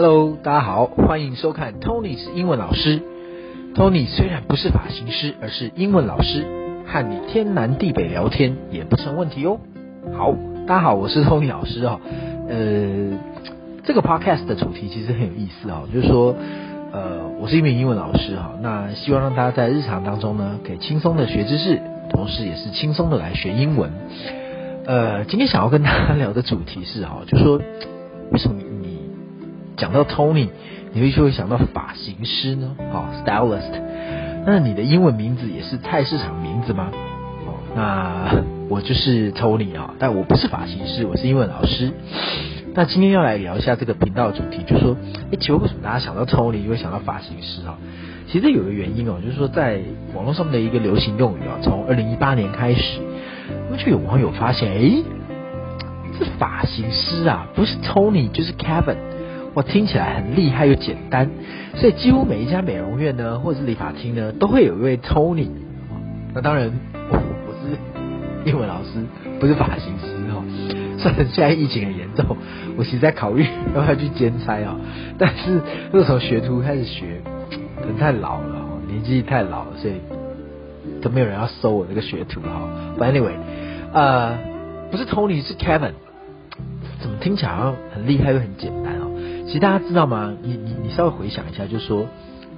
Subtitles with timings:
[0.00, 3.02] Hello，大家好，欢迎收看 Tony 是英文老师。
[3.74, 6.46] Tony 虽然不是发型师，而是英文老师，
[6.86, 9.58] 和你天南地北聊天也不成问题哦。
[10.16, 10.32] 好，
[10.68, 11.98] 大家好，我是 Tony 老师哦。
[12.48, 13.18] 呃，
[13.82, 16.32] 这个 Podcast 的主题其实很有意思哦，就是说，
[16.92, 23.90] 呃，我是一名英文老师哈，那希望让大家在日常当中呢，可以轻松的学知识，同时也是轻松的来学英文。
[24.86, 27.60] 呃，今天想要跟大家聊的主题是哈，就说，
[28.30, 28.97] 为什么你？
[29.78, 30.48] 讲到 Tony，
[30.92, 32.76] 你会就会想到发型师呢？
[32.92, 33.80] 好，stylist。
[34.44, 36.90] 那你的英文名字也是菜市场名字吗？
[37.46, 41.92] 哦，那我就是 Tony 啊，但我不是发型师，我是英文老师。
[42.74, 44.96] 那今天要来聊一下这个频道主题，就是说，
[45.32, 47.78] 哎，其实为什么大家想到 Tony 就会想到发型师啊？
[48.30, 49.80] 其实有个原因哦，就是说在
[50.14, 53.00] 网络上面的一个流行用语啊，从二零一八年开始，
[53.70, 55.02] 那么就有网友发现，哎，
[56.18, 58.96] 这发型师啊，不是 Tony 就是 Kevin。
[59.54, 61.28] 我听起来很厉害又简单，
[61.74, 65.48] 所以几乎每一家美容院呢，或者是理发厅呢，都会有一位 Tony。
[66.34, 66.70] 那当然，
[67.10, 67.76] 我我是
[68.48, 69.04] 英文老师，
[69.40, 70.44] 不是发型师哈。
[70.98, 72.36] 虽然现在疫情很严重，
[72.76, 74.76] 我其实在考虑要不要去兼差啊。
[75.16, 75.60] 但是
[75.92, 77.20] 如果从学徒开始学，
[77.80, 79.94] 可能太老了，年纪太老了，所以
[81.00, 82.68] 都没有人要收我这个学徒哈。
[82.98, 83.34] But anyway，
[83.92, 84.38] 呃，
[84.90, 85.92] 不是 Tony，是 Kevin。
[87.00, 88.87] 怎么听起来好像很厉害又很简单？
[89.48, 90.34] 其实大家知道吗？
[90.42, 92.06] 你你你稍微回想一下，就是说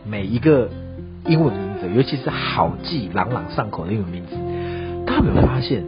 [0.05, 0.69] 每一个
[1.24, 4.34] 英文名字，尤其是好记、朗朗上口的英文名字，
[5.06, 5.84] 大家有没有发现，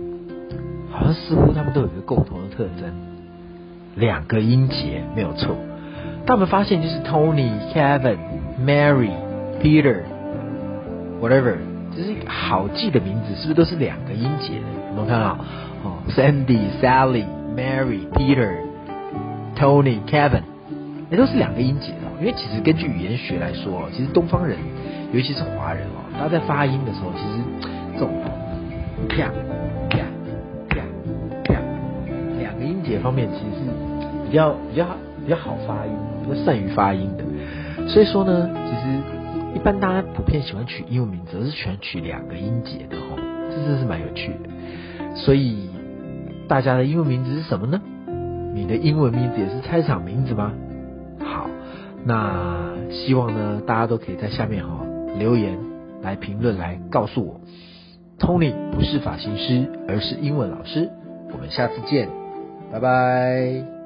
[0.92, 2.92] 好像似乎他们都有一个共同的特征，
[3.97, 5.56] 两个音节没有错。
[6.25, 8.19] 大家有发现，就是 Tony、Kevin、
[8.64, 9.11] Mary、
[9.61, 10.03] Peter、
[11.20, 11.56] whatever，
[11.97, 14.66] 就是好记的名字，是不是都是两个音节的？
[14.91, 15.37] 有没有看到？
[15.83, 17.25] 哦，Sandy、Sally、
[17.56, 18.53] Mary、Peter、
[19.59, 20.52] Tony、Kevin。
[21.13, 24.56] 也都是两个音节的，因为其实根据语言学来说，其实东方人，
[25.12, 27.39] 尤其是华人哦，大家在发音的时候，其实
[27.93, 28.09] 这种
[29.11, 29.31] 啪啪
[30.71, 30.81] 啪
[31.45, 31.61] 啪
[32.39, 33.71] 两个音节方面，其实是
[34.31, 34.87] 比较比较
[35.22, 35.93] 比较好发音，
[36.25, 37.89] 比较善于发音的。
[37.89, 38.99] 所以说呢，其实
[39.55, 43.19] 一般大家普遍喜欢取英文名字，而是喜欢取两个音节的哦，
[43.51, 45.15] 这真是蛮有趣的。
[45.15, 45.69] 所以
[46.49, 47.78] 大家的英文名字是什么呢？
[48.55, 50.55] 你的英文名字也是猜场名字吗？
[51.25, 51.49] 好
[52.05, 54.84] 那希望呢，大家都可以在下面哈
[55.19, 55.59] 留言
[56.03, 57.41] 来评论来告诉我
[58.19, 60.91] ，Tony 不是发型师，而是英文老师。
[61.33, 62.09] 我们下次见，
[62.72, 63.81] 拜拜。